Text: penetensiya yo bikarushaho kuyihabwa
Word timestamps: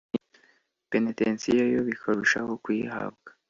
penetensiya 0.91 1.63
yo 1.73 1.81
bikarushaho 1.87 2.51
kuyihabwa 2.63 3.29